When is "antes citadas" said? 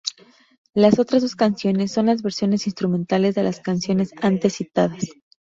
4.19-5.07